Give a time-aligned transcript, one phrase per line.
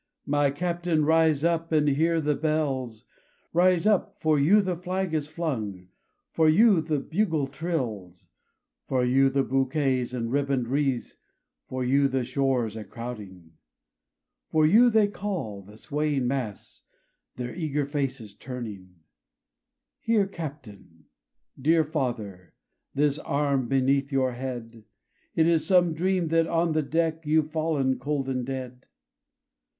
[0.25, 1.05] my Captain!
[1.05, 3.05] rise up and hear the bells;
[3.53, 5.89] Rise up for you the flag is flung
[6.31, 8.25] for you the bugle trills,
[8.87, 11.17] For you bouquets and ribbon'd wreaths
[11.67, 13.51] for you the shores a crowding,
[14.49, 16.81] For you they call, the swaying mass,
[17.35, 18.95] their eager faces turn ing;
[19.99, 21.05] Here, Captain!
[21.61, 22.55] dear father!
[22.95, 24.83] This arm beneath your head!
[25.35, 28.87] It is some dream that on the deck You've fallen cold and dead.